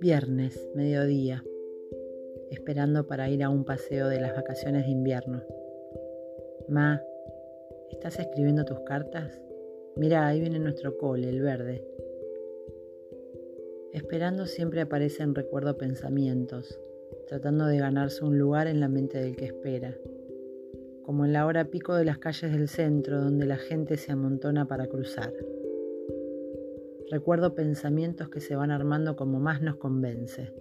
Viernes, 0.00 0.70
mediodía, 0.74 1.44
esperando 2.50 3.06
para 3.06 3.28
ir 3.28 3.42
a 3.42 3.50
un 3.50 3.64
paseo 3.64 4.08
de 4.08 4.20
las 4.20 4.34
vacaciones 4.34 4.86
de 4.86 4.92
invierno. 4.92 5.42
Ma, 6.68 7.02
¿estás 7.90 8.18
escribiendo 8.18 8.64
tus 8.64 8.80
cartas? 8.80 9.40
Mira, 9.96 10.26
ahí 10.26 10.40
viene 10.40 10.58
nuestro 10.58 10.96
cole, 10.96 11.28
el 11.28 11.42
verde. 11.42 11.86
Esperando 13.92 14.46
siempre 14.46 14.80
aparecen 14.80 15.34
recuerdo 15.34 15.76
pensamientos, 15.76 16.80
tratando 17.26 17.66
de 17.66 17.78
ganarse 17.78 18.24
un 18.24 18.38
lugar 18.38 18.68
en 18.68 18.80
la 18.80 18.88
mente 18.88 19.18
del 19.18 19.36
que 19.36 19.44
espera, 19.44 19.98
como 21.04 21.24
en 21.24 21.32
la 21.32 21.46
hora 21.46 21.66
pico 21.66 21.94
de 21.94 22.04
las 22.04 22.18
calles 22.18 22.52
del 22.52 22.68
centro 22.68 23.20
donde 23.20 23.46
la 23.46 23.56
gente 23.56 23.96
se 23.96 24.12
amontona 24.12 24.66
para 24.66 24.86
cruzar. 24.86 25.32
Recuerdo 27.10 27.54
pensamientos 27.54 28.28
que 28.28 28.40
se 28.40 28.56
van 28.56 28.70
armando 28.70 29.16
como 29.16 29.38
más 29.38 29.60
nos 29.60 29.76
convence, 29.76 30.52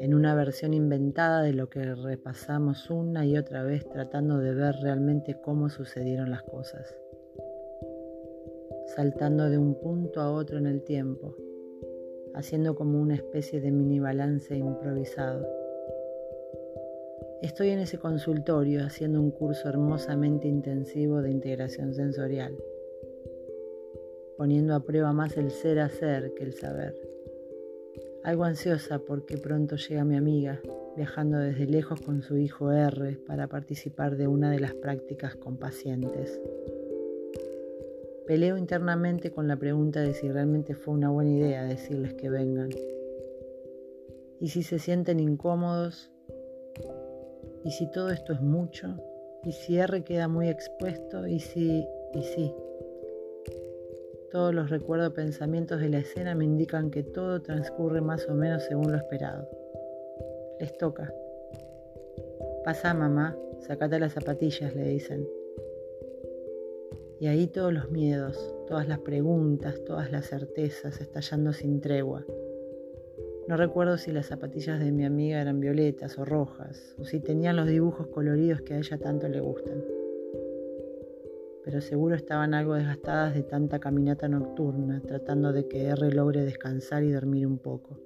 en 0.00 0.14
una 0.14 0.34
versión 0.34 0.74
inventada 0.74 1.42
de 1.42 1.52
lo 1.52 1.70
que 1.70 1.94
repasamos 1.94 2.90
una 2.90 3.24
y 3.24 3.36
otra 3.36 3.62
vez 3.62 3.88
tratando 3.88 4.38
de 4.38 4.54
ver 4.54 4.74
realmente 4.82 5.40
cómo 5.40 5.68
sucedieron 5.68 6.30
las 6.30 6.42
cosas, 6.42 6.94
saltando 8.96 9.48
de 9.48 9.58
un 9.58 9.80
punto 9.80 10.20
a 10.20 10.30
otro 10.30 10.58
en 10.58 10.66
el 10.66 10.82
tiempo, 10.82 11.36
haciendo 12.34 12.74
como 12.74 13.00
una 13.00 13.14
especie 13.14 13.60
de 13.60 13.70
mini 13.70 14.00
balance 14.00 14.56
improvisado. 14.56 15.59
Estoy 17.42 17.70
en 17.70 17.80
ese 17.80 17.98
consultorio 17.98 18.84
haciendo 18.84 19.20
un 19.20 19.30
curso 19.30 19.68
hermosamente 19.68 20.48
intensivo 20.48 21.22
de 21.22 21.30
integración 21.30 21.94
sensorial 21.94 22.56
poniendo 24.40 24.74
a 24.74 24.80
prueba 24.80 25.12
más 25.12 25.36
el 25.36 25.50
ser 25.50 25.80
hacer 25.80 26.32
que 26.32 26.44
el 26.44 26.54
saber. 26.54 26.94
Algo 28.24 28.44
ansiosa 28.44 28.98
porque 28.98 29.36
pronto 29.36 29.76
llega 29.76 30.02
mi 30.02 30.16
amiga, 30.16 30.62
viajando 30.96 31.36
desde 31.36 31.66
lejos 31.66 32.00
con 32.00 32.22
su 32.22 32.38
hijo 32.38 32.72
R 32.72 33.18
para 33.26 33.48
participar 33.48 34.16
de 34.16 34.28
una 34.28 34.50
de 34.50 34.58
las 34.58 34.72
prácticas 34.72 35.36
con 35.36 35.58
pacientes. 35.58 36.40
Peleo 38.26 38.56
internamente 38.56 39.30
con 39.30 39.46
la 39.46 39.56
pregunta 39.56 40.00
de 40.00 40.14
si 40.14 40.30
realmente 40.30 40.74
fue 40.74 40.94
una 40.94 41.10
buena 41.10 41.32
idea 41.32 41.62
decirles 41.64 42.14
que 42.14 42.30
vengan. 42.30 42.70
Y 44.40 44.48
si 44.48 44.62
se 44.62 44.78
sienten 44.78 45.20
incómodos, 45.20 46.10
y 47.64 47.70
si 47.70 47.90
todo 47.90 48.10
esto 48.10 48.32
es 48.32 48.40
mucho, 48.40 48.96
y 49.44 49.52
si 49.52 49.78
R 49.78 50.02
queda 50.02 50.28
muy 50.28 50.48
expuesto, 50.48 51.26
y 51.26 51.40
si, 51.40 51.86
y 52.14 52.22
si. 52.22 52.54
Todos 54.30 54.54
los 54.54 54.70
recuerdos 54.70 55.12
pensamientos 55.12 55.80
de 55.80 55.88
la 55.88 55.98
escena 55.98 56.34
me 56.34 56.44
indican 56.44 56.90
que 56.90 57.02
todo 57.02 57.42
transcurre 57.42 58.00
más 58.00 58.28
o 58.28 58.34
menos 58.34 58.62
según 58.64 58.92
lo 58.92 58.98
esperado. 58.98 59.48
Les 60.60 60.76
toca. 60.78 61.12
Pasa, 62.64 62.94
mamá, 62.94 63.36
sacate 63.60 63.98
las 63.98 64.12
zapatillas, 64.12 64.74
le 64.74 64.84
dicen. 64.84 65.26
Y 67.18 67.26
ahí 67.26 67.48
todos 67.48 67.72
los 67.72 67.90
miedos, 67.90 68.54
todas 68.66 68.86
las 68.88 69.00
preguntas, 69.00 69.82
todas 69.84 70.10
las 70.12 70.28
certezas 70.28 71.00
estallando 71.00 71.52
sin 71.52 71.80
tregua. 71.80 72.24
No 73.50 73.56
recuerdo 73.56 73.98
si 73.98 74.12
las 74.12 74.26
zapatillas 74.26 74.78
de 74.78 74.92
mi 74.92 75.04
amiga 75.04 75.40
eran 75.42 75.58
violetas 75.60 76.16
o 76.18 76.24
rojas, 76.24 76.94
o 76.98 77.04
si 77.04 77.20
tenían 77.20 77.56
los 77.56 77.66
dibujos 77.66 78.06
coloridos 78.06 78.62
que 78.62 78.74
a 78.74 78.78
ella 78.78 78.96
tanto 78.96 79.28
le 79.28 79.40
gustan 79.40 79.82
pero 81.64 81.80
seguro 81.80 82.14
estaban 82.14 82.54
algo 82.54 82.74
desgastadas 82.74 83.34
de 83.34 83.42
tanta 83.42 83.78
caminata 83.78 84.28
nocturna, 84.28 85.00
tratando 85.06 85.52
de 85.52 85.68
que 85.68 85.86
R 85.86 86.12
logre 86.12 86.44
descansar 86.44 87.04
y 87.04 87.12
dormir 87.12 87.46
un 87.46 87.58
poco. 87.58 88.00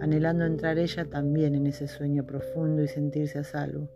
Anhelando 0.00 0.44
entrar 0.44 0.78
ella 0.78 1.04
también 1.04 1.54
en 1.54 1.66
ese 1.66 1.88
sueño 1.88 2.24
profundo 2.24 2.82
y 2.82 2.88
sentirse 2.88 3.40
a 3.40 3.44
salvo. 3.44 3.88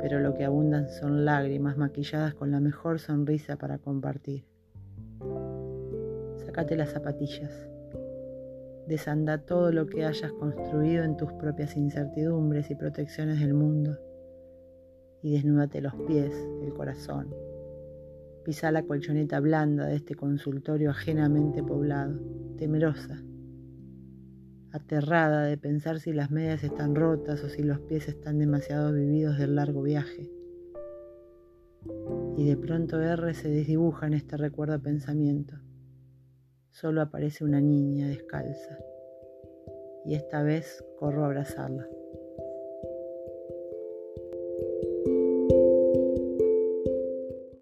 Pero 0.00 0.18
lo 0.20 0.34
que 0.34 0.44
abundan 0.44 0.88
son 0.88 1.24
lágrimas 1.24 1.76
maquilladas 1.76 2.34
con 2.34 2.50
la 2.50 2.60
mejor 2.60 2.98
sonrisa 2.98 3.56
para 3.56 3.78
compartir. 3.78 4.44
Sácate 6.44 6.76
las 6.76 6.90
zapatillas. 6.90 7.71
Desanda 8.86 9.38
todo 9.38 9.72
lo 9.72 9.86
que 9.86 10.04
hayas 10.04 10.32
construido 10.32 11.04
en 11.04 11.16
tus 11.16 11.32
propias 11.34 11.76
incertidumbres 11.76 12.70
y 12.70 12.74
protecciones 12.74 13.40
del 13.40 13.54
mundo 13.54 13.96
y 15.22 15.32
desnúdate 15.32 15.80
los 15.80 15.94
pies, 16.06 16.34
el 16.62 16.74
corazón. 16.74 17.32
Pisa 18.44 18.72
la 18.72 18.82
colchoneta 18.82 19.38
blanda 19.38 19.86
de 19.86 19.94
este 19.94 20.16
consultorio 20.16 20.90
ajenamente 20.90 21.62
poblado, 21.62 22.18
temerosa, 22.58 23.22
aterrada 24.72 25.44
de 25.44 25.56
pensar 25.56 26.00
si 26.00 26.12
las 26.12 26.30
medias 26.32 26.64
están 26.64 26.96
rotas 26.96 27.44
o 27.44 27.48
si 27.48 27.62
los 27.62 27.78
pies 27.80 28.08
están 28.08 28.38
demasiado 28.38 28.92
vividos 28.92 29.38
del 29.38 29.54
largo 29.54 29.82
viaje. 29.82 30.28
Y 32.36 32.48
de 32.48 32.56
pronto 32.56 33.00
R 33.00 33.32
se 33.34 33.48
desdibuja 33.48 34.08
en 34.08 34.14
este 34.14 34.36
recuerdo 34.36 34.80
pensamiento. 34.80 35.56
Solo 36.82 37.00
aparece 37.00 37.44
una 37.44 37.60
niña 37.60 38.08
descalza. 38.08 38.76
Y 40.04 40.16
esta 40.16 40.42
vez 40.42 40.84
corro 40.98 41.22
a 41.22 41.26
abrazarla. 41.26 41.86